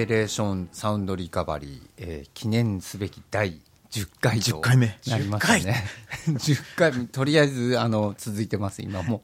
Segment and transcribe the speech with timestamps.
[0.00, 3.60] ペレーションサウンドリカバリー、えー記念すべき第
[3.90, 4.62] 10回と
[5.10, 5.84] なりましたね。
[6.26, 9.20] 10回目、とりあえずあの続いてます、今も。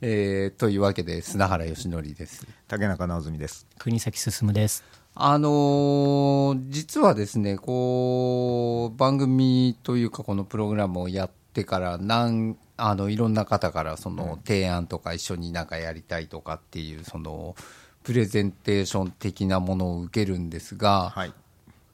[0.00, 2.46] えーというわけで、砂原義則です。
[2.68, 3.66] 竹中直澄です。
[3.78, 4.82] 国崎進です。
[5.14, 17.54] あのー実はですね、こう、番組というか、このプログラムをやってから、なんあのいろんな方からその提案とか一緒になんかやりたいとかっていう、その
[18.04, 21.32] プレゼンテーション的なものを受けるんですが、はい。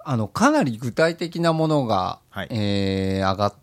[0.01, 2.49] あのかなり具体的なものが、はい。
[2.51, 3.55] えー上がっ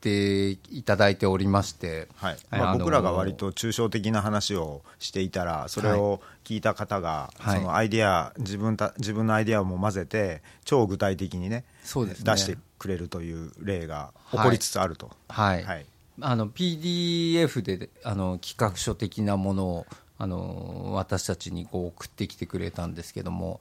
[0.00, 2.36] ていただいておりまして、はい。
[2.52, 7.58] まあ、僕らが割と抽象的な話をしていたらそれを聞いた方が、はい。
[7.58, 12.32] そのアイデア自分た自分のアイデアも混ぜて超具体的にねそうですね。
[12.32, 15.64] 出してくれるという例が起こりつつあると、はい。
[15.64, 15.86] はい。
[16.20, 19.86] あの PDF であの企画書的なものを
[20.18, 23.60] あの私たちにこう送ってきてくれたんですけども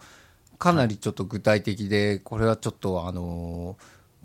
[0.57, 3.75] かなりちょっと具体的でこれはちょっとあの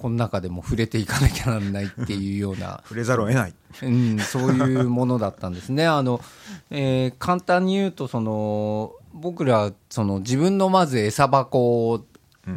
[0.00, 5.86] この中でも触れていかなきゃならないっていうような 触れざるを得ない、うん、そういうものだったんですね。
[5.86, 6.22] あの、
[6.70, 12.04] えー簡単に言うと、その、僕ら、その自分のまず餌箱を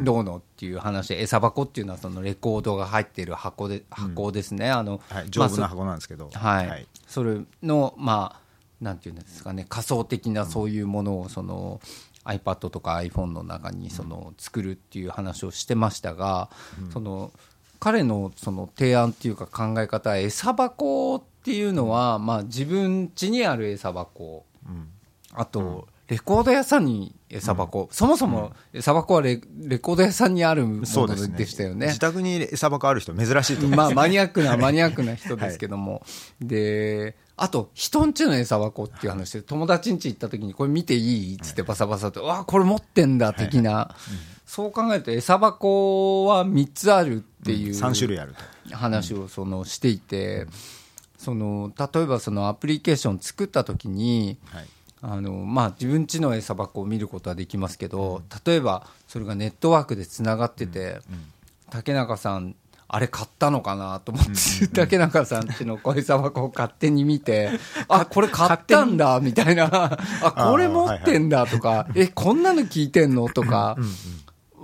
[0.02, 4.70] どうのっていう話で、餌箱っていうのはそのレコードが入っている箱で、箱ですね。
[4.70, 8.43] あの、はい、丈夫なまあ箱なんですけど、そはい、それの、まあ、
[8.84, 11.80] なんていうんですかね、仮想的なそういうものを、その、
[12.24, 16.48] iPad とか iPhone の中にその作るっていう話をしてましたが、
[16.92, 17.32] その
[17.80, 24.46] 彼のその提案っていうか考え方は餌箱っていうのは、まあ、自分家にある餌箱。
[24.66, 24.88] うん。
[25.34, 31.88] あと、レコード屋さんに餌箱、そもそも餌箱はレレコード屋さんにあるものそうでしたよね。
[31.88, 36.06] 自宅に餌箱ある人珍しいと思いまあ、ます、マニアックな、 マニアックな人ですけども。
[36.40, 43.96] で、あと、人んちの餌箱っていう話で、友達んち行った時に、これ見ていいっつってバサバサと、わあ、これ持ってんだ、的な。
[44.46, 47.72] そう考えると、餌箱は3つあるっていう。
[47.72, 48.34] 3種類ある
[48.68, 48.76] と。
[48.76, 50.46] 話をそのしていて、
[51.18, 54.66] その例えばそのアプリケーション作った時に、はい
[55.06, 61.00] あのまあ、自分家の餌箱を見ることはできますけど、例えばそれがネットワークでつながってて、
[61.68, 62.54] 竹中さん
[62.88, 67.50] あれ買ったのかなと思って、竹中さんちの小餌箱を勝手に見て、
[67.88, 73.76] あこれ買ったんだみたいな、あこれ持ってんだとか、えこんなの聞いてんのとか、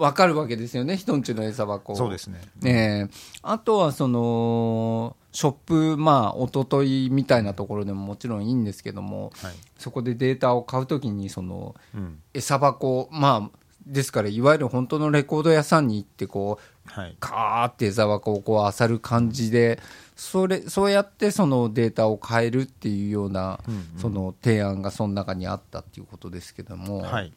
[0.00, 1.94] わかるわけですよね、人んちの餌箱。
[1.94, 2.41] そうですね。
[2.65, 3.09] ええ。
[3.43, 9.53] あとはそのショップ、まあ一昨日みたいなところでももちろんいいんですけども、はい。
[9.77, 12.19] そこでデータを買うときにそのうん。
[12.33, 17.17] 餌箱、まあ、ですから、いわゆる本当のレコード屋さんに行ってこう、はい。
[17.21, 19.81] カーって餌箱をこう漁る感じで、
[20.17, 23.61] それそうやってそのデータを変えるっていうような、
[23.99, 27.32] その提案がその中にあったっていうことですけども、はい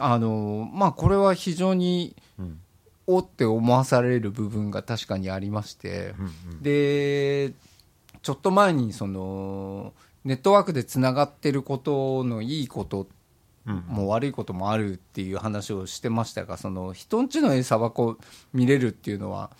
[0.00, 2.60] あのまあ、これは非常にうん。
[3.10, 6.14] おって思わされる部分が確かにありまして、
[6.60, 7.54] で
[8.20, 9.94] ちょっと前にその
[10.26, 13.08] ネットワークでつながってることのいいこと
[13.66, 13.84] うん。
[13.86, 18.16] も悪いこともあるっていう話をしてましたがその人んちの餌箱
[18.54, 19.50] 見れるっていうのは、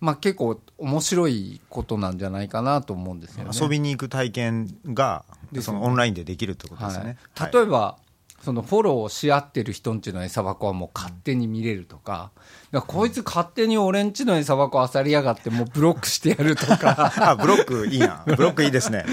[0.00, 3.50] まあ、結構面白いことなんじゃないかなと思うんですよね。
[3.58, 5.62] 遊びに行く体験がね。
[5.62, 7.96] そのオンラインでできるってことですよね、はい、例えば、
[8.44, 12.30] そのフォローし合ってる人んちの餌箱はもう勝手に見れるとか、
[12.72, 18.22] だからこいつ勝手に俺んちの餌箱漁りやがってもうブロックしてやるとか、あブロックいいな。
[18.26, 19.06] ブロックいいですね。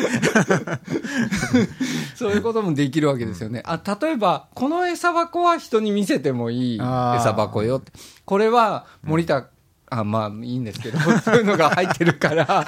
[2.15, 3.63] そういうこともできるわけですよね。
[3.65, 7.77] あ例えば、この餌箱は人に見せてもいい餌箱よ。
[7.77, 7.93] って。
[8.25, 9.47] これは森田、
[9.93, 12.65] あまあいいんですけど、 そういうのが入ってるから、あ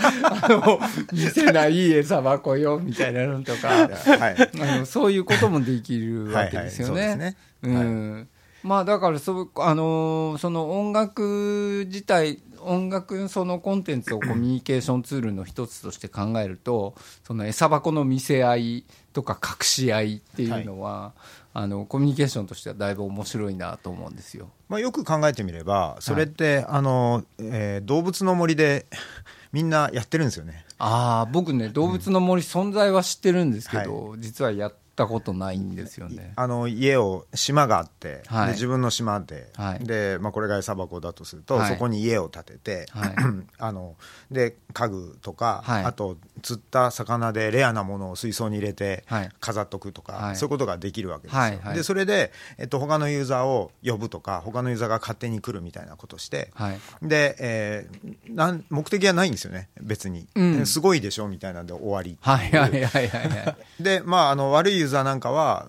[0.49, 0.77] の、
[1.13, 3.85] 見せない餌箱よみたいなのとか、は
[4.31, 4.49] い。
[4.59, 7.01] あのそういうこともできるわけですよね。
[7.01, 7.17] はいはい。
[7.17, 7.37] そうね。
[7.63, 8.29] うん。
[8.61, 16.95] まあだからそう、あのーその音楽自体、音楽そのコンテンツをコミュニケーションツールの一つとして考えると、
[17.25, 21.13] その餌箱の見せ合いとか隠し合いっていうのは、
[21.55, 24.49] あのコミュニケーションとしてはだいぶ面白いなと思うんですよ。
[24.69, 28.87] まあ、よく考えてみればそれって、あのえー動物の森で
[29.53, 30.65] みんなやってるんですよね。
[30.79, 36.33] ああ、僕ね、動物の森存在は知ってるんですけど、実はやったことないんですよね。
[36.35, 38.47] あの家を島があって、はい。
[38.47, 39.85] で自分の島で,、はい。
[39.85, 41.71] でまあ、これが餌箱だとすると、はい。
[41.71, 43.15] そこに家を建てて、はい。
[43.59, 43.95] あの
[44.31, 45.83] で家具とか、はい。
[45.83, 49.29] あと釣った魚でレアなものを水槽に入れてはい。
[49.39, 50.35] 飾っとくとか、はい。
[50.35, 51.75] そういうことができるわけですよ、はいはい。
[51.75, 56.79] でそれで、えっと他のユーザーを呼ぶとか他のユーザーが勝手に来るみたいなことして、はい。
[57.01, 59.69] で、えーなん目的はないんですよね。
[59.81, 60.65] 別に、うん。
[60.65, 63.57] すごいでしょみたいなんで終わりはいはいはいはいはい。
[63.79, 65.67] で、まあ、あの悪いユーザーなんかは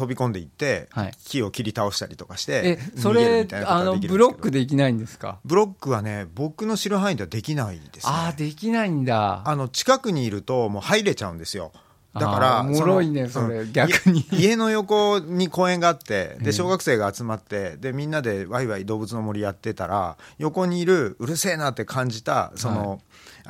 [0.00, 1.12] 飛び込んでいって、はい。
[1.24, 5.38] 木を切り倒したりとかしてえそれあのブロックできないんですか？
[5.44, 8.12] ブロックはね僕の知る範囲ではできないですね。
[8.12, 9.42] ああできないんだ。
[9.44, 11.72] あの近くにいるともう入れちゃうんですよ。
[12.12, 14.20] だからもろいねそれうん逆に。
[14.32, 23.00] い家の横に公園があって で小学生が集まってでみんなでワイワイ動物の森やってたら横にいるうるせえなって感じたその,、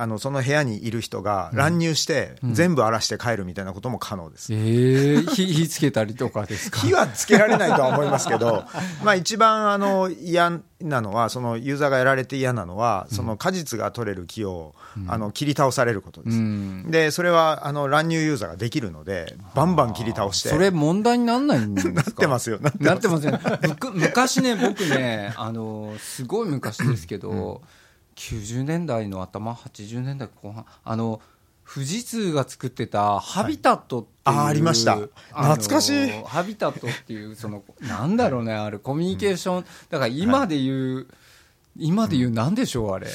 [0.00, 6.78] あのその部屋にいる人が乱入して、全部荒らして帰るみたいなことも可能です、えー、火 火つけたりとかですか？
[6.80, 8.64] 火はつけられないとは思いますけど、
[9.04, 14.74] まあ一番あの嫌なのは、そのユーザーがやられて嫌なのは、その果実が取れる木を、
[15.08, 16.36] あの切り倒されることです。
[16.38, 16.90] うん。
[16.90, 20.48] で、それはあの乱入ユーザーができるので、バンバン切り倒して。
[20.48, 21.92] それ問題になんないんですか？
[22.00, 23.40] なってますよ、なってなますよね。
[23.94, 27.60] 昔ね、僕ね、あの、すごい昔ですけど、
[28.20, 31.22] 90年代の頭、80年代後半、あの、
[31.72, 34.96] 富士通が作ってたハビタットっていう、あありました。
[34.96, 36.10] 懐かしい。
[36.24, 41.06] ハビタットっていう、その、なんだろうね、あれ、コミュニケーション、だから今で言う、
[41.78, 43.06] 今で言う、なんでしょう、あれ。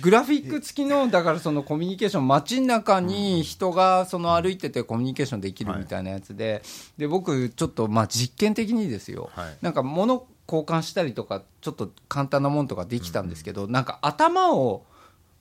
[0.00, 6.62] グラフィック付きの、だからそのコミュニケーション、街の中に人がその歩いててコミュニケーションできるみたいなやつで、
[6.98, 9.56] で、僕、ちょっとまあ実験的にですよ、はい。
[9.62, 14.84] なんか物交換したりとか、ちょっと簡単なもんとかできたんですけど、なんか頭を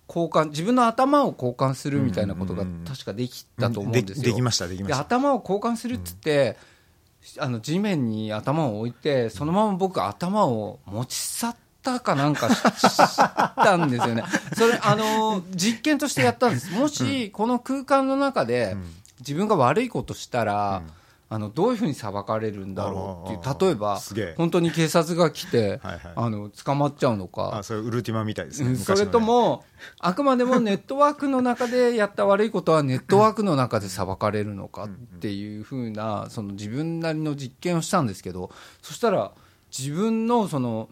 [0.08, 4.24] 交換、自分の頭を交換するみたいなことが確かできたと思うんですよ。
[4.24, 5.02] でできました、できまでした。
[5.02, 6.58] 頭を交換するっつって、
[7.38, 12.58] あの地面に頭を置いてそのまま僕頭を持ち去ったかなんかし
[12.90, 14.24] したんですよね。
[14.58, 16.72] それあの実験としてやったんです。
[16.72, 18.76] もしこの空間の中で
[19.20, 20.82] 自分が悪いことしたら、
[21.34, 24.02] あのどういうふうに裁かれるんだろうっていう例えば
[24.36, 26.02] 本当に警察が来てはいはい。
[26.14, 27.60] あの捕まっちゃうのか。
[27.60, 29.64] あ、それウルティマみたいですねそれと、も、
[30.00, 38.52] あくまでもネットワークの中でやった悪いことはネットワークの中で裁かれるのかっていうふうな、その自分なりの実験をしたんですけど、
[38.82, 39.32] そしたら
[39.72, 40.90] 自分のその、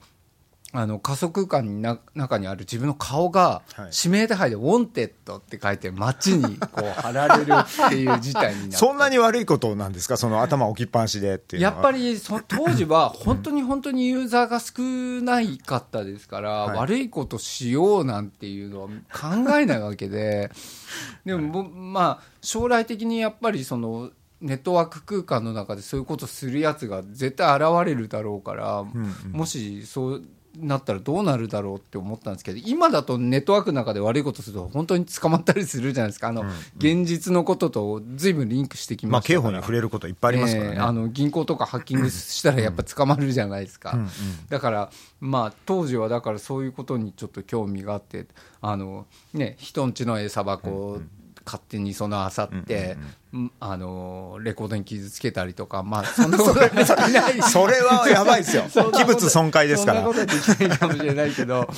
[0.72, 3.90] あの仮想空間にな中にある自分の顔がはい。
[4.06, 7.54] 指名手配で「wanted」って書いて街にこう貼られる
[7.86, 10.16] っていう事態になって そんなに悪いことなんですか？
[10.18, 11.64] その頭置きっぱなしでっていう。
[11.64, 16.78] やっぱりそ当時は本当に本当にユーザーが少ないかったですから、はい。
[16.78, 20.52] 悪いことしようなんていうのは考えないわけで。
[21.26, 28.86] でも、ぼまあ将来的にやっぱりそのネットワーク空間の中でそういうことするやつが絶対現れるだろうから、
[29.32, 30.24] もしそう
[30.62, 36.28] なったらどうなるだろうって思ったんですけど今だとネットワークの中で悪いことすると本当に捕まったりするじゃないですか。
[36.28, 36.44] あの、
[36.78, 39.42] 現実のことと随分リンクしてきまあ、ましたから。
[39.42, 40.76] 刑法に触れることいっぱいありますからね。
[40.76, 44.08] えーあの銀行とかハッキングしたらやっぱ捕まるじゃないですか、うんうん。
[44.50, 44.90] だから、
[45.20, 48.26] まあ、当時はだからそういうことにちょっと興味があって
[48.62, 51.02] あの、ね、人んちの餌箱を
[51.46, 52.98] 勝手にそのあさって、
[53.34, 58.64] うんあのレコードに傷つけたりとか、まあ、 そんなことは別にない それはやばいですよ。
[58.92, 60.02] 器物損壊ですから。
[60.04, 61.70] そんなことはできないかもしれないけど、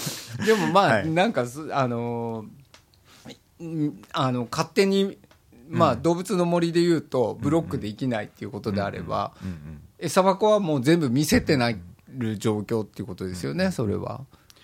[0.45, 2.45] でもまあ、はいなんかす、あの
[4.13, 5.17] あの、勝手に、
[5.69, 9.33] まあ、動物の森で言うと、ブロックできないっていうことであれば、
[9.99, 11.77] 餌箱はもう全部見せてない
[12.17, 14.21] る状況っていうことですよね、それは。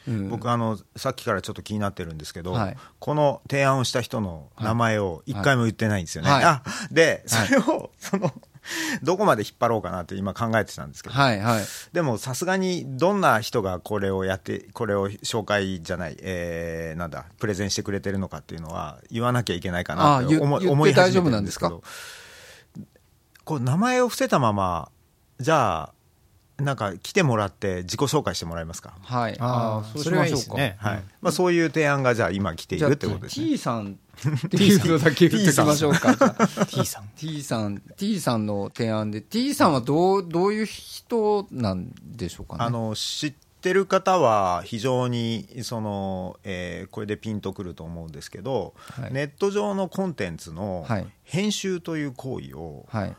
[0.07, 0.29] うん。
[0.29, 2.77] 僕あのさっきからちょっと気になってるんですけど、はい。
[2.99, 6.29] この提案をした人の名前を一回も言ってないんですよね。
[6.29, 6.43] はい。
[6.43, 8.33] あでそれを、その
[9.01, 11.63] どこまで引っ張ろうかなって今考えてたんですけど、はいはい。
[11.93, 21.69] でもさすがにどんな人がこれをやってこれを紹介じゃない、えーなんだプレゼンしてくれてるのかっていうのは言わなきゃいけないかなって思思い始めて大丈夫なんですか？
[21.69, 21.89] るんです
[22.75, 22.83] けど
[23.45, 24.89] こう名前を伏せたまま
[25.39, 25.93] じゃあ
[26.57, 29.37] なんか来てもらって自己紹介してもらえますか、はい。
[29.39, 30.57] あーーそうしましょうか。
[30.57, 33.99] ねはいまあ、そういう提案がじゃあ今来ているってことですね T さん
[34.47, 36.15] っていうのだけ言っきましょうか。
[36.65, 42.63] T さん T さん、T さんの提案で、T さんはどう、どういう人なんでしょうかね？
[42.63, 53.15] あの知ってる方は非常にその、えーこれでピンとくると思うんですけど、はいネット上のコンテンツのはい編集という行為をはい。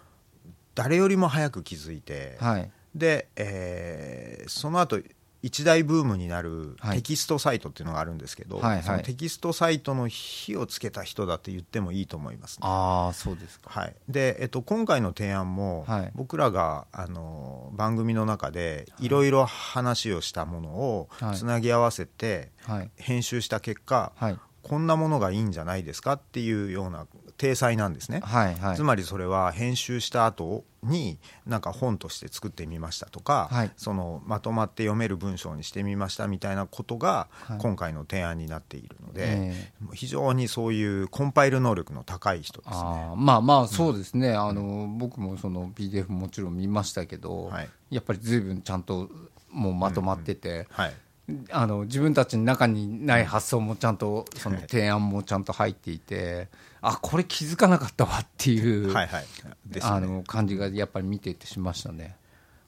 [0.75, 2.71] 誰よりも早く気づいて、はい。
[2.95, 5.01] で、えーその後
[5.41, 12.63] 一大ブームになるはいテキストサイトっていうのがあるんですけど、はいはいそのテキストサイトの火をつけた人だって言ってもいいと思いますね。
[12.63, 13.71] ああ、そうですか。
[13.71, 22.91] はい、で、えっと、今回の提案も、はい僕らがあの番組の中でいろいろ話をしたものをはいつなぎ合わせてはい。
[22.97, 24.39] 編集した結果、はい。
[24.63, 27.07] こんなものがいいんじゃないですかっていうような
[27.39, 28.77] 体裁なんですね、はいはい。
[28.77, 33.71] つまりそれは編集した後になんか本として作ってみましたとか、はい。
[33.77, 37.59] そのまとまって読める文章にしてみましたみたいなことがはい。
[37.59, 42.77] 今回の提案になっているので、え非常にそういうコンパイル能力の高い人ですね。
[42.77, 47.69] あーまあまあそうですね、あの僕もその PDF もちろん見ましたけど、はい。
[47.91, 49.09] やっぱり随分ちゃんと
[49.51, 50.93] もうまとまってて、はい
[51.51, 56.49] あの自分たちの中にない発想もちゃんとその提案もちゃんと入っていて
[56.81, 59.25] あこれ気づかなかったわっていう、はいはい
[59.71, 62.17] ねあの感じがやっぱり見ていてしましたね。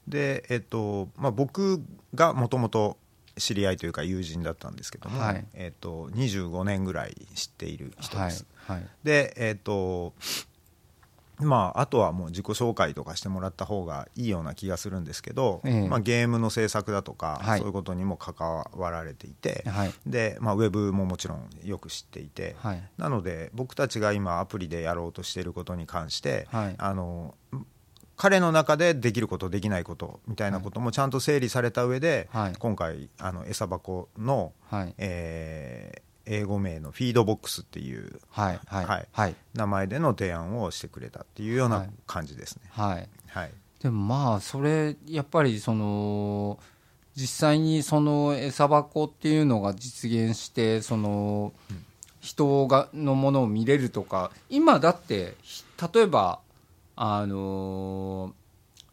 [0.07, 2.97] で、えっとまあ、僕がもともと
[3.37, 8.45] 知り合いというか友人だったんですけども、はいえっと、25年ぐらい知っている人はいです。
[8.67, 10.13] はいで、えっと
[11.41, 15.87] まあ、あとはもう自己紹介とかしてもらった方がいいような気がするんですけど、ええ。
[15.87, 17.59] まあ、ゲームの制作だとか、はい。
[17.59, 19.93] そういうことにも関わられていて、はい。
[20.05, 22.83] でまあ、ウェブももちろんよく知っていて、はい。
[22.97, 26.75] なので僕たちが今アプリでやろうとしていることに関して、はい。
[26.77, 27.35] あの
[28.17, 32.53] 彼の中でできることできないことみたいなこともちゃんと整理された上で、はい。
[32.57, 34.93] 今回あの餌箱の、はい。
[34.97, 39.07] えー英語名のフィードボックスっていうはいはいはい。
[39.11, 39.35] はい。
[39.53, 41.89] 名前での提案をしてくれたっていうようはない。
[42.07, 42.63] 感じですね。
[42.69, 43.09] はい。
[43.27, 43.51] はい、
[43.81, 46.59] でもまあそれやっぱりその
[47.15, 51.53] 実際にその餌箱っていうのが実現してその
[52.19, 55.63] 人がのものを見れるとか今だってひ
[55.93, 56.39] 例えば
[56.95, 58.33] あの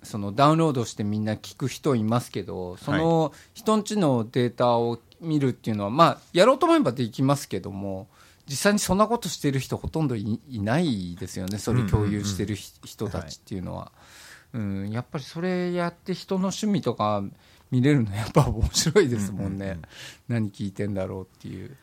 [0.03, 8.09] そのダウンロードしてみんな聞く人いますけどその人んちのデータを見るっていうのはまあやろうと思えばできますけども
[8.49, 11.59] 実際にそんなことしてる人ほとんどいいないですよね。
[11.59, 13.93] それ共有してるひ人たちっていうのは。
[14.55, 17.23] うん、やっぱりそれやって人の趣味とか
[17.71, 19.83] 見れるのやっぱ面白いですもんね、うんうんうん。
[20.29, 21.77] 何聞いてんだろうっていう。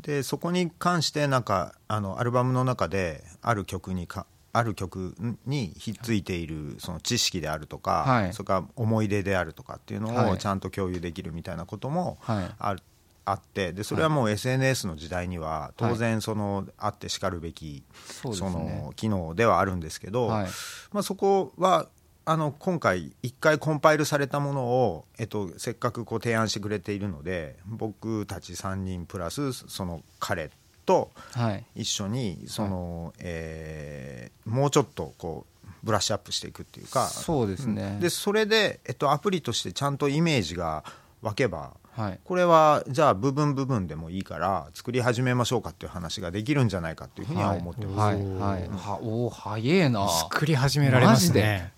[0.00, 5.14] でそこに関してなんかあのアルバムの中である曲にかある曲
[5.46, 8.32] にひっついているその知識であるとか、はい。
[8.32, 10.30] それから思い出であるとかっていうのはい。
[10.32, 12.50] をちゃんと共有できるみたいなこともはい。
[12.58, 12.82] ある
[13.26, 17.84] あってでそれはもう SNS の時代には当然そのあってしかるべき
[18.16, 20.48] その機能ではあるんですけど、はい。
[20.92, 21.88] まあ、そこは
[22.24, 30.50] あの今回一回コンパイルされたものを、えっと、せっかくこう提案してくれているので僕たち3人プラスその彼
[30.90, 31.64] とはい。
[31.76, 37.06] 一緒にその、えーもうちょっとこうブラッシュアップしていくっていうか。
[37.06, 37.98] そうですね。
[38.00, 40.82] でそれで、えっと、アプリとしてちゃんとイメージが
[41.22, 42.20] 湧けばはい。
[42.24, 48.16] これはじゃあ部分部分でもいいから作り始めましょうかっていう話ができるんじゃないかっていうふうには思ってます。
[48.16, 48.60] はい。
[48.60, 48.68] はい。
[48.68, 50.08] はおお早えな。
[50.08, 51.72] 作り始められますね。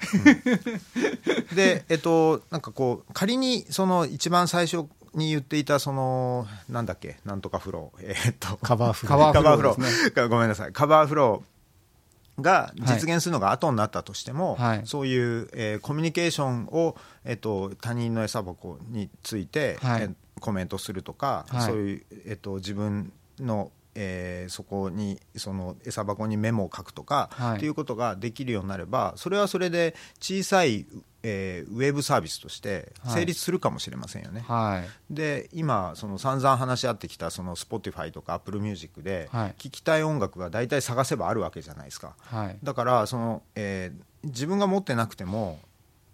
[1.55, 9.33] で、えっと、なんかこう、仮にその一番最初に言っていた、その、なんだっけ、なんとかフロー、えっと、カバーフロー。
[9.33, 9.81] カバーフロー。
[9.81, 14.83] ですー、ごめんなさい、カバーフローが実現するのが後になったとしても、はい。
[14.87, 20.03] そういう、えーコミュニケーションを、えっと、他人の餌箱について、はい。
[20.03, 21.63] えーコメントするとか、はい。
[21.67, 27.57] そういう、えっと、自分の、えーそこにその餌箱にメモを書くとか、はい。
[27.57, 30.87] っていうことができるようになればそれはそれで小さい、
[31.23, 34.45] えーウェブサービスとして成立するかもしれませんよね。
[34.47, 35.15] はい。
[35.15, 39.55] で今その散々話し合ってきたその Spotify とか Apple Music ではい。
[39.59, 42.17] 聴きたい音楽が大体探せばあるわけじゃないですか。
[42.21, 42.59] はい。
[42.63, 45.59] だからその、えー自分が持ってなくても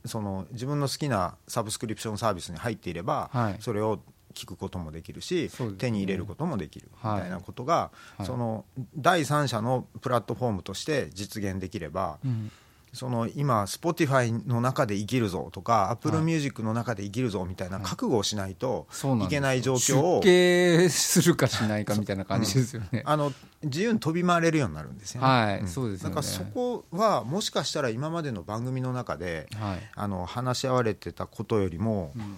[0.06, 3.56] その自分の好きなサブスクリプションサービスに入っていれば、はい。
[3.60, 4.00] それを
[4.38, 5.70] 聞くこともできるし、ね。
[5.78, 7.22] 手に入れることもできるみはい。
[7.22, 8.26] たいなことが、はい。
[8.26, 8.64] その
[8.96, 12.50] 第三者のプラットフォームとして実現できれば、うん。
[12.94, 16.24] その今 Spotify の中で生きるぞとか Apple はい。
[16.24, 18.86] Music の中で生きるぞみたいな覚悟をしないと
[19.22, 20.30] いけない状況を出
[20.82, 23.30] 家するかしないかみたいな感じですよね、あの
[23.62, 25.26] 自由に飛び回れるようになるんですよね。
[25.26, 25.68] はいん。
[25.68, 26.14] そうですよね。
[26.14, 29.78] だからそこはもしかしたら今までの番組の中で、はい。
[29.94, 32.36] あの話し合われてたことよりも、うん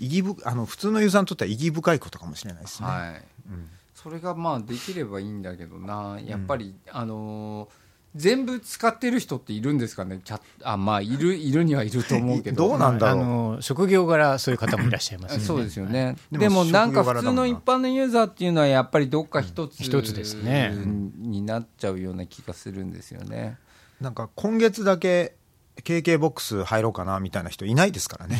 [0.00, 2.88] 意義ぶあの普通のユーザーにとっては意義深いことかもしれないですね。
[2.88, 3.24] はい。
[3.50, 3.68] うん。
[3.94, 6.18] それがまあできればいいんだけどな。
[6.24, 7.68] やっぱり、あのー
[8.16, 10.20] 全部使ってる人っているんですかね？
[10.24, 12.70] キャッあまあいるいるにはいると思うけど。
[12.70, 13.22] どうなんだろう。
[13.22, 15.44] あの職業柄そういう方もいらっしゃいますよね。
[15.44, 16.86] そうですよね、でもでもな。
[16.86, 20.72] んか普通の一般のユーザーっていうのはやっぱりどっか一つ、一つですね。
[21.18, 23.58] になっちゃうような気がするんですよね。
[24.00, 25.36] なんか今月だけ
[25.82, 28.38] KK ボックス入ろうかなみたいな人いないですからね。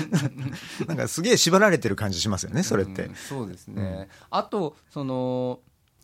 [0.86, 3.04] なんかすげえ縛られてる感じしますよね、それって。
[3.06, 5.60] うんそうですね、あとその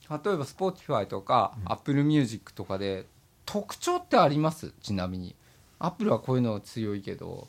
[0.09, 3.07] 例えば Spotify とか Apple Music とかで
[3.45, 4.73] 特徴ってあります？
[4.83, 5.35] ちなみに。
[5.79, 7.49] Apple はこういうの強いけど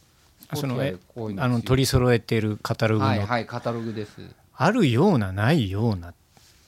[0.54, 4.12] その Spotify えはこういうのあの取り揃えているカタログの、はいはいカタログです。
[4.56, 6.14] あるようなないような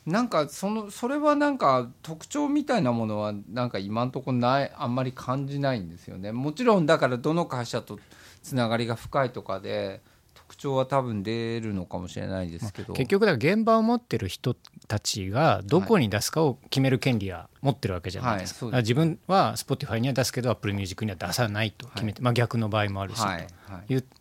[0.06, 6.32] なんかそのそれはなんか特徴みたいなものはなんか今のところないあんまり感じないんですよね。
[6.32, 8.00] もちろんだからどの会社と
[8.42, 10.02] つながりが深いとかで
[10.34, 14.56] 特徴は多分出るのかもしれないですけど、結局だから現場を持ってる人
[14.88, 23.48] たちがどこに出すかを決める権利は持ってるわけじゃないですか,、自分は Spotify には出すけど Apple Music には出さないと決めて、まあ、逆の場合もあるし、はい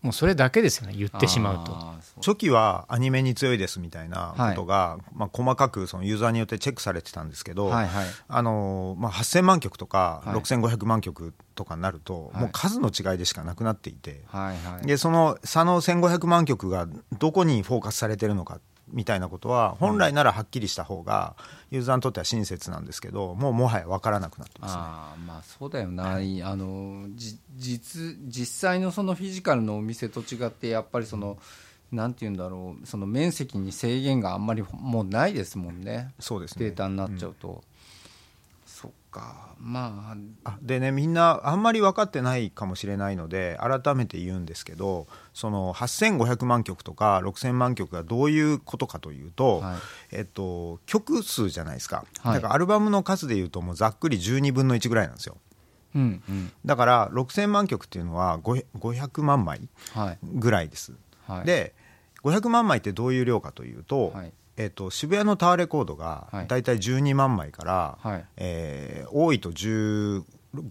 [0.03, 0.95] もうそれだけですよね。
[0.97, 1.77] 言ってしまうと。
[2.21, 8.07] 初期はアニメに強いですみたいなことが、まあ、細かくそのユーザーによってチェックされてたんですけど、はいはい。
[8.29, 10.37] あのまあ、8000万曲とかはい。
[10.37, 12.43] 6500万曲とかになると、はい。
[12.43, 14.23] もう数の違いでしかなくなっていて、
[14.83, 16.87] でその差の1500万曲が
[17.19, 18.61] どこにフォーカスされてるのか
[18.93, 21.37] みたいなことは本来ならはっきりした方が
[21.71, 24.81] ユーザーにとっては親切なんですけどもうもはや分からなくなってますね。
[24.81, 31.39] あーまあそうだよな、いあのじ実実際のそのフィジカルのお店と違ってやっぱりその
[31.93, 36.13] なんて言うんだろうその面積に制限があんまりもうないですもんね。
[36.19, 36.67] そうですね。
[36.67, 37.63] データになっちゃうと、そっ
[39.11, 40.51] かまあ。
[40.51, 49.77] あでねみんなあんまり分かってないかもしれないので改めて言うんですけどその8500万曲とか6000万曲がどういうことかというと、はい。
[50.13, 52.35] えっと、曲数じゃないですか、はい。
[52.35, 55.37] だからアルバムの数でいうともうざっくり12分の1ぐらいなんですよ。
[55.95, 56.53] うんうん。
[56.65, 60.19] だから6000万曲っていうのは5 500万枚はい。
[60.23, 60.93] ぐらいです、
[61.27, 61.47] はい。
[61.47, 61.75] で
[62.23, 66.47] 500万枚ってどういう量かというと,、はいえっと渋谷のタワーレコードがはい。
[66.49, 68.25] だいたい12万枚から、はい。
[68.37, 70.25] えー多いと15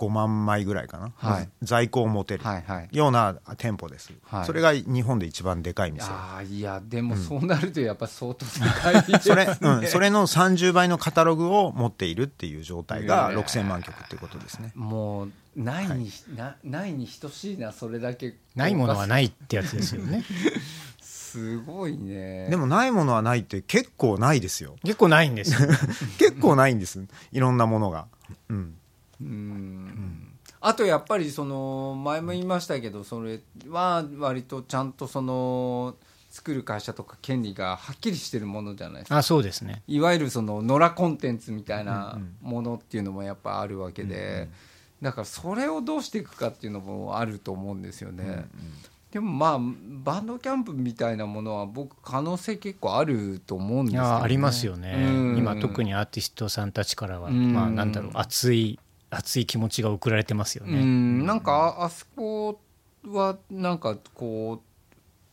[0.10, 1.50] 万枚ぐらいかな、はい。
[1.64, 2.90] 在庫を持てるはいはい。
[2.92, 4.46] ような店舗です、はい。
[4.46, 6.06] それが日本で一番でかい店。
[6.10, 9.04] あーいやでもそうなるとやっぱ相当でかい。
[9.04, 13.42] で すそれ,、ねうん、それの30倍のカタログを持っているっていう状態がへー。
[13.42, 14.74] 6000万曲っていうことですね。
[14.76, 18.36] もうないに、なないに等しいなそれだけ。
[18.56, 20.24] ないものはないってやつですよね
[21.28, 22.48] すごいね。
[22.50, 24.78] でもないものはないって結構ないですよ。
[24.84, 25.68] 結構ないんですよ。
[26.18, 27.06] 結構ないんです。
[27.34, 28.08] いろんなものが、
[28.48, 28.76] うん、
[29.22, 30.34] うん。
[30.62, 35.96] あとやっぱりその前も言いましたけどそれは割とちゃんとその
[36.32, 39.18] 作る会社とか権利がはっきりしてるものじゃないですか。
[39.18, 39.84] あそうですね。
[39.86, 44.48] いわゆるその野良コンテンツみたいなものっていうのもやっぱあるわけで。
[45.02, 48.46] だからそれをどうしていくかっていうのもあると思うんですよね。
[49.12, 49.60] でもまあ
[50.04, 55.38] バンドキャンプみたいなものは僕可能性結構あると思うんですいけど、ね、やありますよね、うん。
[55.38, 57.54] 今特にアーティストさんたちからは、うん。
[57.54, 61.26] まあなんだろう熱い熱い気持ちが送られてますようね、ん。
[61.26, 62.60] なんかああそこ
[63.06, 64.62] はなんかこ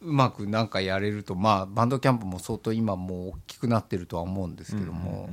[0.00, 5.28] ううまくなんかやれるとまあバンドキャンプも相当今もう大きくなってるとは思うんですけども、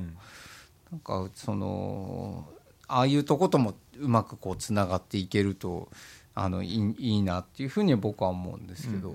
[0.91, 2.47] なんかその
[2.87, 5.89] ああいうとこともうまくこうつながっていけると
[6.43, 9.13] あのいいいいなっていうふうに僕は思うんですけど、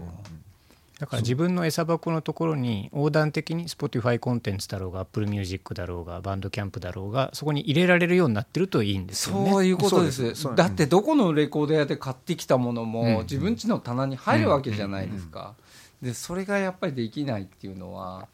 [0.98, 9.50] だから自分の餌箱のところに横断的に Spotify コンテンツだろうが Apple Music だろうがバンドキャンプだろうがそこに入れられるようになってるといいんですよね。
[9.50, 10.54] そういうことです。
[10.54, 15.54] だってどこのレコード屋で買ってきたものも、うん自分家の棚に入るわけじゃないですか、
[16.00, 18.28] でそれがやっぱりできないっていうのは、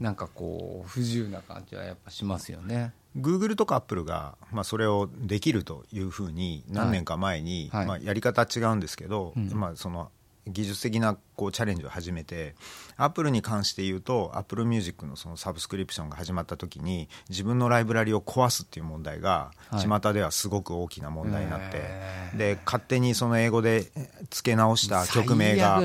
[0.00, 2.92] なんかこう不自由な感じはやっぱしますよね。
[3.16, 7.86] Google とか Apple が、まあ、それをできるというふうに何年か前に、はい。
[7.86, 9.50] まあ、やり方は違うんですけど、うん。
[9.52, 10.10] まあ、その
[10.48, 12.54] 技術的なこうチャレンジを始めて
[12.96, 19.86] Apple に関して言うと Apple Music のそのサブスクリプションが始まった時に自分のライブラリを壊すっていう問題がはい。
[19.86, 22.38] 巷ではすごく大きな問題になって、へー。
[22.38, 23.90] で勝手にその英語で
[24.30, 25.80] 付け直した曲名が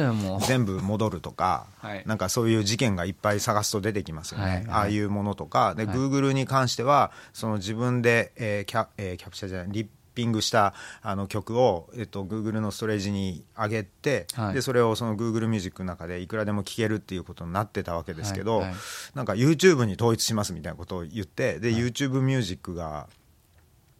[0.48, 2.04] 全部戻るとか、はい。
[2.06, 4.56] なんかそういう事件がいっぱい探すと出てきますよね、はい。
[4.56, 5.76] はいああいうものとか。
[5.76, 5.96] で、はい。
[5.96, 14.54] Google に関してはその自分で、えーキャえーキャプチャーじゃないリッピングしたあの曲を、えっと、Google のストレージに上げて、はい。
[14.54, 18.70] でそれをその Google ミュージックの中でいくらでも聴けるっていうことになってたわけですけど、はい。
[18.70, 18.74] はい
[19.14, 23.08] なんか YouTube に統一しますみたいなことを言ってで、YouTube ミュージックが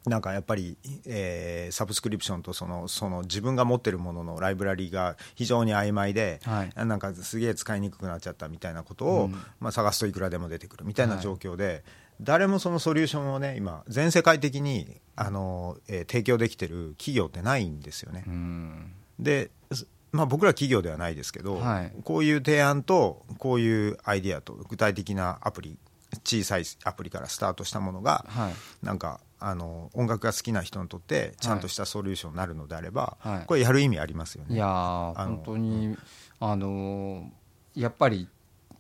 [0.06, 6.86] なんかやっぱり、えーサブスクリプションとそのその自分が持ってるもののライブラリが非常に曖昧で、はい。
[6.86, 9.32] なんかすげえ使いにくくなっちゃったみたいなことを、うん。
[9.60, 11.84] まあ、探すといくらでも出てくるみたいな状況で、
[12.24, 18.24] 誰もそのソリューションをね今全世界的にあの、えー提供できてる企業ってないんですよね。
[18.28, 18.94] うん。
[19.20, 21.92] で、すまあ、僕ら企業ではないですけど、はい。
[22.04, 25.78] こういう提案とこういうアイディアと具体的なアプリ
[26.24, 28.86] 小さいアプリからスタートしたものが、はい。
[28.86, 33.46] なんかあの音楽が好きな人にとってちゃんとしたソリューションになるのであれば、はい。
[33.46, 34.56] これやる意味ありますよね。
[34.56, 35.98] いや本当に
[36.40, 37.30] あのー
[37.76, 38.30] やっぱり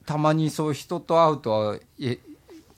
[0.05, 2.19] たまにそういう人と会うとえ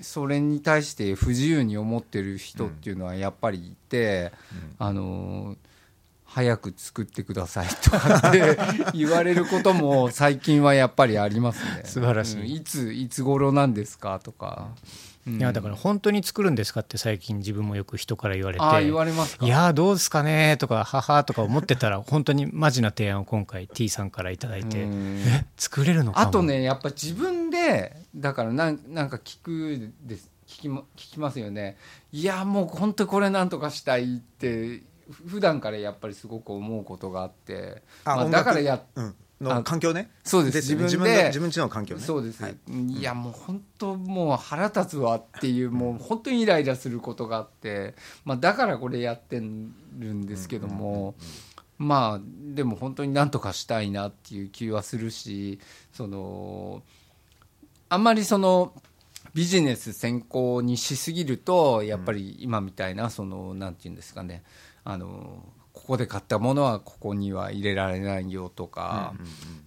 [0.01, 4.31] それに対して不自由に思ってる人っていうのはやっぱりいて、
[4.79, 5.57] あのー
[6.27, 8.57] 早く作ってくださいとかって
[8.93, 11.83] 言われることも最近はやっぱりありますね。
[11.85, 12.41] 素晴らしい。
[12.41, 12.47] うん。
[12.47, 14.67] いつ、いつ頃なんですかとか。
[15.25, 15.37] うん。
[15.37, 19.45] いやだから本当に作るんですかって最近自分もよく人から言われて言われますか？
[19.45, 25.23] いやーどうですかねとかははとか思ってたら本当にマジな提案を今回 T さんから頂いてうん。
[25.25, 26.27] え作れるのかも。
[26.27, 31.77] あとねやっぱ自分でだからなんなんか聞くです聞きも聞きますよね。
[32.11, 34.83] いやもう本当これなんとかしたいって
[35.27, 37.81] 普段からやっぱりすごく思うことがあって。
[38.05, 40.09] まあ、だからやうん、の環境ね？
[40.23, 40.71] そうです。
[40.71, 40.83] よね。
[40.83, 42.01] 自分で自分の自分ちの環境ね。
[42.01, 42.57] そうです、はい。
[42.69, 51.15] い、やもう本当もう腹立つわっていうもう本当にイライラすることがあって、まあ、だからこれやってるんですけども、
[51.77, 52.21] まあ
[52.53, 55.59] でも本当になんとかしたいなっていう気はするし
[55.91, 56.83] その
[57.95, 58.73] あんまりその
[59.33, 64.43] ビジネス先行にしすぎるとやっぱり今みたいなそのなんていうんですかね。
[64.83, 69.13] あのここで買ったものはここには入れられないよとか、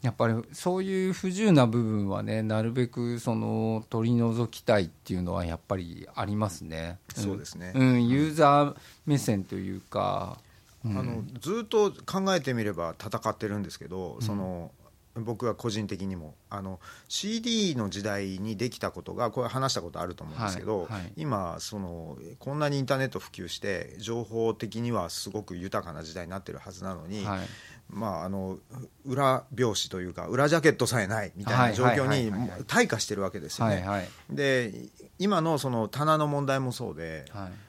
[0.03, 6.99] やっぱりそういう不自由な部分はねなるべくその取り除きたいっていうのはやっぱりありますね。
[7.19, 7.73] んそうですね。
[7.75, 10.39] うん、ユーザー目線というか、
[10.85, 10.99] うん。
[10.99, 14.71] あのずっと考えてみれば戦ってるんですけど、その
[15.25, 16.35] 僕は個人的にも。
[16.51, 21.13] あの CD の時代にできたことがこれ話したことあると思うんですけど、はいはい。
[21.17, 27.41] 今そのこんなにインターネット普及して情報的にはすごく豊かな時代になってるはずなのに、はい。
[27.91, 28.59] まあ、あの
[29.07, 32.31] 裏表紙というか裏ジャケットさえないみたいな状況に
[32.65, 34.09] 退化してるわけですよね。
[34.31, 34.73] で
[35.19, 37.68] 今のその棚の問題もそうで、はい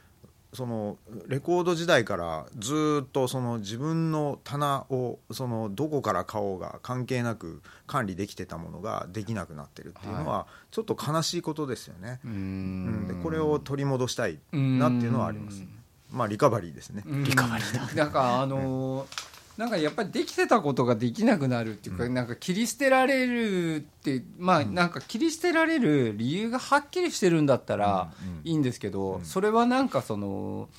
[0.54, 13.04] そのレコード時代からずっとその自分の棚をそのどこから買おうが関係なく管理できてたものができなくなってるっていうのはちょっと悲しいことですよね、ううん。
[13.06, 13.08] ん。
[13.08, 15.64] でこれを取り戻したいなっていうのはあります。
[16.12, 17.04] まあリカバリーですね。
[17.06, 17.94] リカバリーだ。
[18.04, 19.29] なんかあのー
[19.60, 28.10] なんかやっぱりできてたことができなくなるっていうか、なんか切り捨てられるってまあなんか切り捨てられる理由がはっきりしてるんだったら
[28.45, 30.69] いいんですけど、それはなんかその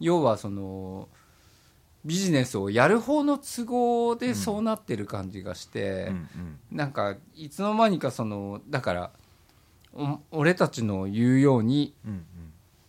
[0.00, 1.08] 要はその
[2.04, 6.58] ビジネスをやる方の都合でそうなってる感じがして、うんうん。
[6.72, 9.10] なんかいつの間にかそのだから
[9.92, 12.24] お俺たちの言うようにうん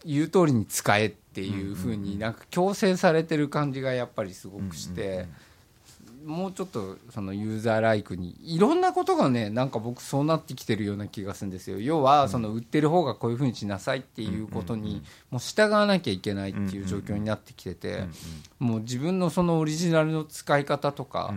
[0.04, 5.28] 言う通りに使えっていうふうになんか強制されてる感じがやっぱりすごくして
[6.26, 11.80] もうちょっとそのユーザーライクにいろんなことがねなんか僕そうなってきてるような気がするんですよ。
[11.80, 18.06] 要はその売ってる方がこういうふうにしなさいっていうことにもう従わなきゃいけないっていう状況になってきてて
[18.58, 21.34] もう自分のそのオリジナルの使い方とか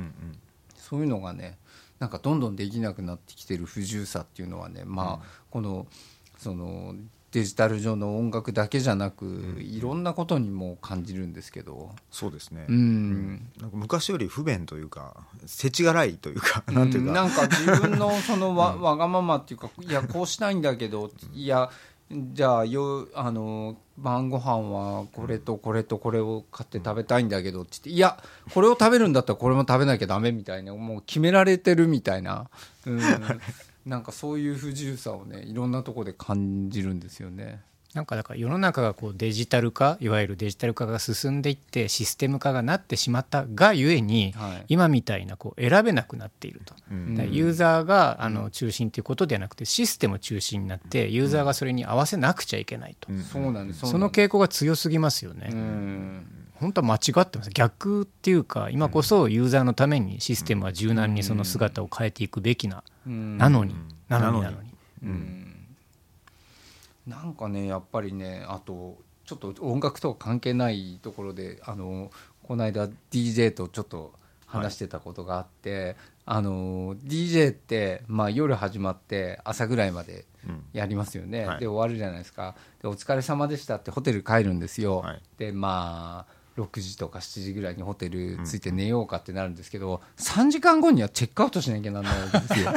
[0.75, 1.59] そういうのがね
[1.99, 5.87] なんかどんどんできなくなってきてる不自由さっていうのはねまあこの
[6.39, 6.95] その
[7.33, 11.91] デジタル上の音楽だけじゃなくいろんなことにも感じるんですけど。
[12.11, 13.51] そうですね、うん。
[13.61, 15.14] なんか昔より不便というか
[15.47, 17.12] 世知辛いというか、なんていうか。
[17.12, 21.71] なんか自分のそのわわがままっていうかいやこうしたいんだけどいや
[22.11, 28.23] じゃあよあの晩ご飯はこれとこれとこれを買って食べたいんだけどって言っていや
[28.55, 32.49] これを食べるんだったらこれも食べなきゃダメみたいなもう決められてるみたいな、
[32.87, 33.01] うん、
[33.88, 37.62] なんかそういう不自由さをねいろんなところで感じるんですよね。
[37.94, 44.64] なんかだから世の中がこうデジタル化いわゆるデジタル化が進んでいってシステム化がなってしまったがゆえに、はい。
[44.68, 47.14] 今みたいなこう選べなくなっていると、うん。
[47.14, 53.22] だからユーザーがあの中心ということではなくてシステム中心になってユーザーがそれに合わせなくちゃいけないと、うん。
[53.22, 56.27] そうなんですその傾向が強すぎますよね、うん。
[56.57, 63.75] 本当は間違ってます逆っていうか今こそユーザーのためにシステムは柔軟にその姿を変えていくべきな、うんなのに、
[64.09, 64.42] なのになのに。
[64.44, 64.71] なのに。
[65.03, 65.49] うん。
[67.07, 72.11] なんかねやっぱりねあとちょっと音楽とは関係ないところであの
[72.42, 74.12] この間 DJ とちょっと
[74.47, 80.64] 話してたことがあって、あの DJ って、まあ、夜始まって朝ぐらいまでうん。
[80.73, 81.61] やりますよね、はい。
[81.61, 82.55] で終わるじゃないですか。
[82.81, 85.23] でお疲れ様でしたってホテル帰るんですよ、はい。
[85.37, 92.55] でまあ6時とか7時ぐらいにホテル着いて寝ようかってなるんですけど、3時間後にはチェックアウトしなきゃならないんで。
[92.55, 92.73] す よ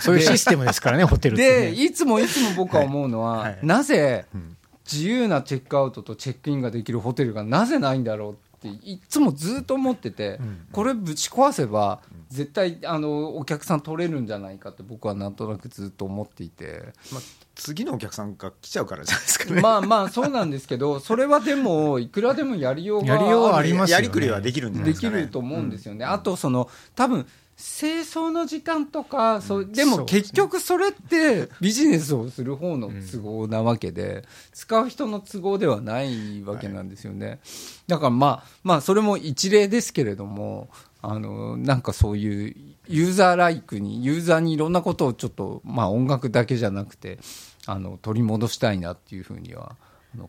[0.00, 3.58] そういうシステムですからねホテルって、でね、いつもいつも僕は思うのは、はい。
[3.62, 4.56] なぜん。
[4.90, 10.40] 自由なチェックアウトとチェックインができるホテルがなぜないんだろうっていつもずっと思ってて、
[10.72, 16.92] これぶち壊せば絶対あのお客さん取れるんじゃないかって僕はなんとなくずっと思っていて。
[17.12, 17.22] まあ、
[17.54, 24.04] 次のお客さんが来ちゃうからじゃないですかね、まあまあそうなんですけどそれはでもいくらでもやりようがやりようはありますよね。
[24.04, 30.20] やりくりはできるんじゃないでですか、ね、きると思うんですよね、あとその多分清掃の時間とか、そうでもそうですね。
[30.22, 37.38] 結局それってビジネスをする方の都合なわけで、使う人の都合ではないわけなんですよね。
[37.86, 40.70] だからまあ、まあそれも一例ですけれども、
[41.02, 42.56] あの、なんかそういう
[42.88, 47.18] ユーザーライクに、ユーザーにいろんなことをちょっと、まあ音楽だけじゃなくて、
[47.66, 49.76] あの、取り戻したいなっていうふうには、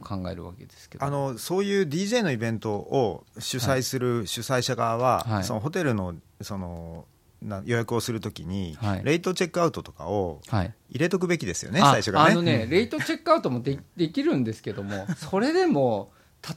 [0.01, 1.05] 考えるわけですけど。
[1.05, 7.05] あのそういう DJ のイベントを主催する主催者側は、はいそのホテルのその
[7.41, 10.73] な予約をするときに、はいレイトチェックアウトとかをはい。
[10.89, 12.31] 入れとくべきですよね、あ最初からね。
[12.31, 16.11] あのね、 レイトチェックアウトもでできるんですけども、それでも、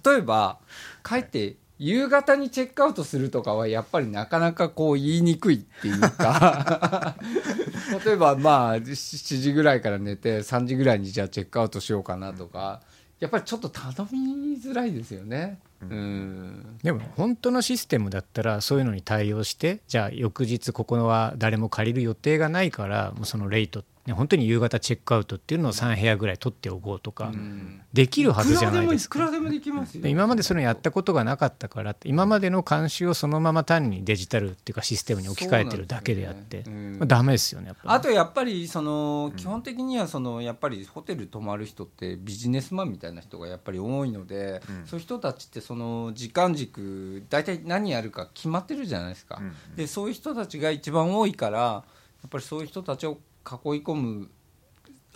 [0.04, 0.58] 例えば、
[1.04, 7.16] 帰って、夕方にチェックアウトするとかは、やっぱりなかなかこう言いにくいっていうか、
[8.04, 12.80] 例えばまあ、7時ぐらいから寝て、3時ぐらいにじゃあチェックアウトしようかなとか、
[13.20, 15.58] やっぱりちょっと頼みづらいですよね。
[15.82, 16.78] うん。
[16.82, 27.82] でも本当のシステムだったらそういうのに対応してじゃあ翌日ここは誰も借りる予定がないからもうそのレイト、ね、本当に夕方チェックアウトっていうのを3部屋ぐらい取っておこうとかうん。
[27.92, 29.18] できるはずじゃないですか。
[29.18, 36.98] らでもできます今までそれをやったことがなかったから今までの慣習をそのまま単にデジタルっていうかシステムに置き換えてるだけであってそうなんですよね。
[37.02, 49.76] あダメですよねやっぱあとやっぱりその基本的にはそのやっぱりホテル泊まる人ってビジネスマンみたいな人がやっぱり多いので、そういう人たちってその時間軸大体何やるか決まってるじゃないですか、うん。
[49.76, 51.82] でそういう人たちが一番多いからや
[52.26, 54.30] っぱりそういう人たちを囲い込む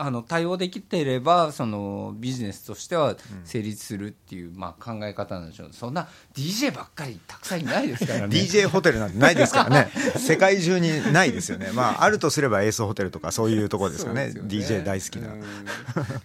[0.03, 5.69] あの対応できていればそのビジネスとしては成立するっていう、まあ、考え方なんでしょう。
[5.73, 8.27] そんな DJ ばっかりたくさんいないですからね。
[8.35, 15.35] DJ ホテルなんてないですからね、 世界中にないですよね、まあ、あるとすればエースホテルとか、そういうところですよね、すよ DJ 大好きな。
[15.35, 15.43] うん。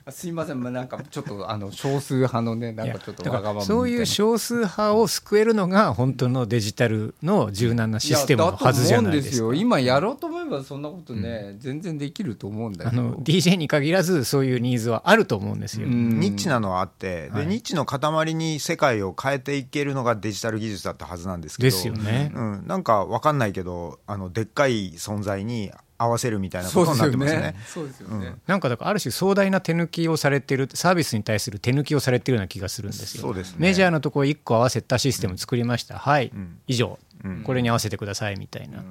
[0.10, 9.54] すいません、まあ、なんかちょっとあの少数派のね、なんかちょっとわがままそういう少数派を救えるのが本当のデジタルの柔軟なシステムのはずじゃないですか。
[9.54, 13.02] 今やろうと思えばそんなことね、全然できると思うんだけど。
[13.02, 16.20] あの DJ に限らずそういうニーズはあると思うんですよ、うん。
[16.20, 17.46] ニッチなのはあって、はい。
[17.46, 22.32] でニッチの塊に世界を変えていけるのがデジタル技術だったはずなんですけど、ですよね。
[22.36, 27.56] うん、なんかわかんないけど、あのでっかい存在に合わせるみたいなことになってますね。
[27.68, 33.22] そうですよね、なんかだからある種壮大な手抜きをされてるサービスに対する手抜きをされてるような気がするんですよ。
[33.22, 33.58] そうですね。
[33.60, 36.60] メジャーのところ1個合わせたシステム作りました、はい、ん。
[36.68, 37.44] 以上、うん。
[37.44, 38.84] これに合わせてくださいみたいな、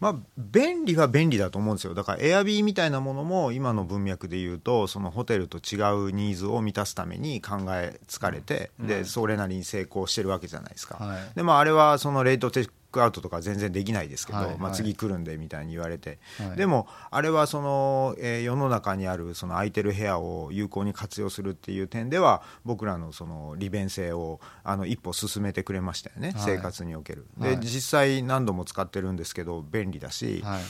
[0.00, 11.04] まあ、便利は便利だと思うんですよ、だからエアビーみたいなものも、今の文脈で言うと、そのホテルと違うニーズを満たすために考えつかれて、でそれなりに成功してるわけじゃないですか。
[11.04, 11.18] はい。
[11.34, 14.60] でまあ、あれはそのレートチェックアウトとか全然できないですけど、まあ、はい。
[14.60, 16.56] はい次来るんでみたいに言われて、はい。
[16.56, 26.56] でもあれはその、えー世の中にあるその空いてる部屋を有効に活用するっていう点では僕らのその利便性をあの一歩進めてくれましたよね、はい。
[26.56, 27.26] 生活における。
[27.38, 27.60] で、はい。
[27.60, 30.60] 実際何度も使ってるんですけど便利だし、はい。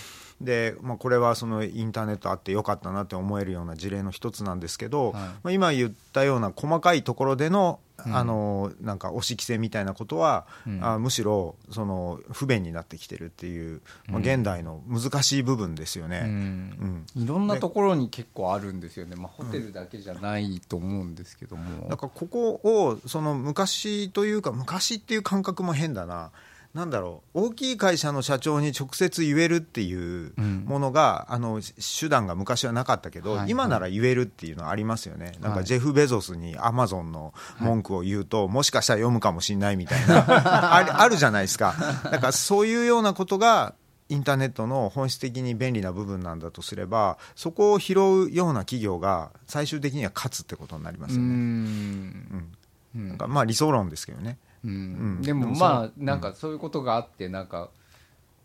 [0.40, 5.22] でまあ、これはそのインターネットあってよかったなって思えるような事例の一つなんですけど、はい。
[5.22, 10.46] まあ、今言ったような細かいところでの,、あのなんか押し規制みたいなことは、
[10.80, 16.22] あむしろその不便になってきてるっていう、まあ、現代の難しい部分ですよね。
[16.24, 17.06] うん。
[17.16, 17.22] うん。
[17.22, 26.30] いろんなところに結構あるんですよね、まあ、ホテルだけじゃないと思うんですけども、だからここをその昔というか昔っていう感覚も変だな。
[26.78, 30.64] なんだろう大きい会社の社長に直接言えるっていううん。
[30.64, 31.60] ものが、あの
[32.00, 33.38] 手段が昔はなかったけど、はい。
[33.40, 40.22] はい今なら言えるっていうのはありますよね、なんはいかジェフ・ベゾスにアマゾンの文句を言うと、もしかしたら読むかもしれないみたいな
[40.76, 43.74] あるあるじゃないですか、だからそういうようなことが
[44.08, 51.24] インターネットの本質的に便利な部分なんだとすれば、そこを拾うような企業が最終的には勝つってことになりますよね。
[51.24, 52.52] うん。
[52.94, 53.08] うん。
[53.08, 54.38] なんかまあ理想論ですけどね。
[54.64, 54.70] うん。
[54.70, 54.74] う
[55.20, 57.70] んでもまあなんかそういうことがあってなんか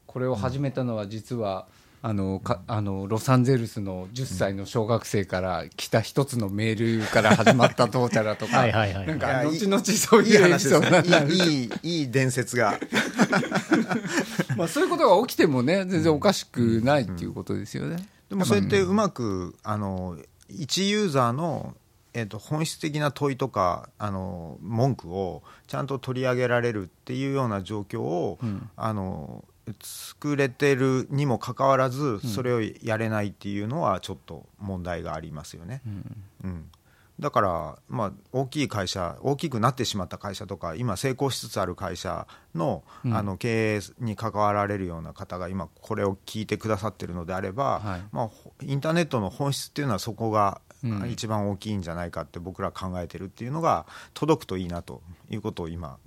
[0.08, 1.67] これを始めたのは実は
[2.02, 9.08] あのかあのロサンゼルスの10歳の小学生から来た一つのメールから始まったどうちゃらとか はいはいはい。
[9.08, 11.02] なんか後々そういいいうエピ話ですね。
[11.02, 12.78] るいい、 いい、いい伝説が。
[14.58, 18.06] まあそういうことが起きてもね全然おかしくないっていうことですよね。
[18.34, 20.17] でもそうやってうまく、あの、
[20.49, 21.76] 一ユーザーの、
[22.13, 28.69] えっと本質的な問いとかあの文句をちゃんと取り上げられるっていうような状況を、うん。
[28.76, 29.43] あの
[29.82, 35.82] 作れてるにもかかわらずそれをやれないっていうのはちょっと問題がありますよね。
[36.43, 36.69] うん。
[37.19, 43.15] だから、まあ、大きい会社大きくなってしまった会社とか今成功しつつある会社の,、うん。
[43.15, 48.02] あの経営に関わられるような方が今これを聞いてくださってるのであれば、はい。
[48.12, 50.73] まあ、ほインターネットの本質っていうのはそこがうん
[51.10, 55.98] 一番大きいんじゃないかって僕ら考えてるっていうのが届くといいなということを今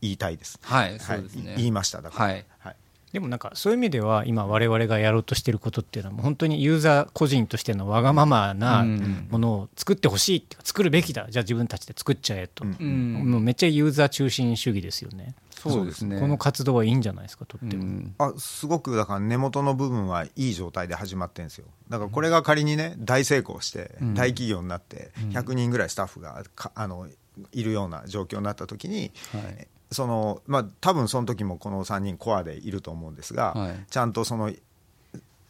[0.00, 0.58] 言いたいです。
[0.62, 1.50] はいそうですね。
[1.50, 2.44] はい言いましただから、はい。
[2.58, 2.76] はい。
[3.12, 9.28] でもなんかそういう意味では今我々がやろうとしてることっていうのはもう本当にユーザー個人としてのわがままなうん。
[9.30, 13.30] ものを作ってほしいっていうか作るべきだじゃあ自分たちで作っちゃえと、うん。
[13.30, 15.34] もうめっちゃユーザー中心主義ですよね
[15.70, 16.18] そうですね。
[16.20, 18.14] この活動はいいんじゃないですかとっうても、ん。
[18.18, 21.66] あすごくだから根元の部分はいい状態で始まってるんですよ。
[21.88, 24.14] だからこれが仮にね大成功してうん。
[24.14, 27.08] 大企業になって100人ぐらいスタッフがかあの
[27.52, 29.68] いるような状況になった時に、はい。
[29.90, 33.84] そのまあ多分その時もこの3人コアでいると思うんですが、はい。
[33.90, 34.52] ちゃんとその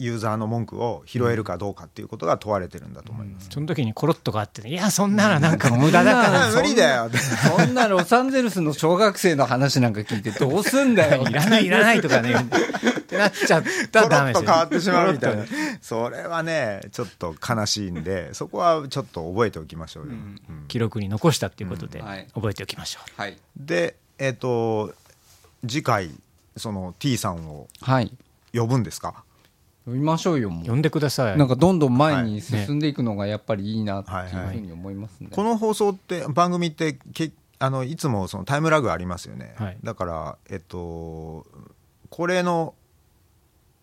[0.02, 3.48] ユーザーの文句を拾えるかどうかっていうことが問われてるんだと思います。
[3.50, 6.46] その時にコロッとがあってね、いやそんなのなんか無駄だから。
[6.48, 7.10] あ無理だよ。
[7.56, 11.22] そんなロサンゼルスの小学生の話なんか聞いてどうすんだよ。
[11.28, 12.34] いらないいらないとかね
[13.00, 15.44] ってなっちゃったらダメです変わってしまうみたいな。
[15.80, 20.40] それはねちょっと悲しいんでそこはちょっと覚えておきましょうよ、うん。
[20.46, 22.06] と記録に残したっていうことでうん。
[22.06, 22.28] はい。
[22.34, 23.36] 覚えておきましょう、はい。
[23.56, 24.94] でえっ、と
[25.66, 26.10] 次回
[26.56, 28.12] その T さんをはい。
[28.54, 29.24] 呼ぶんですか？
[29.84, 30.66] 読みましょうよもう。
[30.66, 31.38] 呼んでください。
[31.38, 35.28] なんかどんどん前に進んでいくのがやっぱりいいなってはいいうふうに思いますね。
[35.30, 39.78] この放送って番組ってけあのいつもそのタイムラグありますよね、はい。
[39.82, 41.46] だからえっと
[42.10, 42.74] これの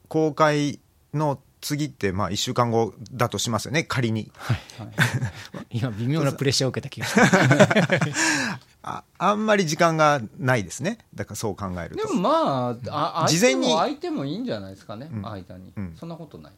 [0.07, 0.79] 公開
[1.13, 3.83] の次ってまあ1週間後だとしますよね。
[3.83, 4.31] 仮に。
[5.69, 7.19] 今微妙なプレッシャーを受けた気がす。
[7.19, 8.13] る
[8.81, 10.99] ああんまり時間がないですね。
[11.13, 12.07] だからそう考えると。
[12.07, 15.27] でもまあ、あ事前に相手も相手もいいんじゃないですかね、うん。
[15.27, 15.95] 間に、うん。
[15.99, 16.53] そんなことない。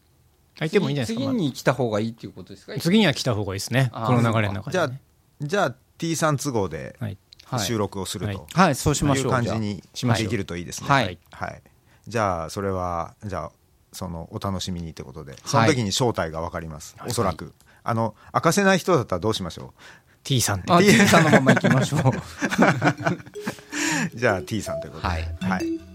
[0.60, 2.74] 相手もいいんじゃないですか、ま次に来た方がいいっていうことですか？
[2.74, 3.90] あ次には来た方がいいですね。
[3.94, 5.02] この流れの中じゃあで、ね、
[5.42, 7.10] じゃあ T さん都合ではい。
[7.10, 7.18] はい
[7.60, 8.64] 収録をすると、はい。
[8.68, 9.26] はい、そうしましょう。
[9.26, 10.24] いう感じじにしましょう。
[10.24, 10.62] できるとい。
[10.62, 10.88] いですね。
[10.88, 11.20] はい。
[11.34, 11.62] はい。
[12.08, 13.52] じゃあ、それは、じゃあ、
[13.92, 16.96] その、お楽しみにってことで、その時に正体がわかります。
[17.06, 17.54] おそらく。
[17.84, 19.74] あの、明かせない人だったらどうしましょ
[20.24, 20.78] T さんってゃあ。
[20.78, 22.02] あ、T さんのまま行きましょう。
[22.02, 22.12] う。
[24.14, 25.14] じゃあ、T さんということで。
[25.14, 25.91] はいはい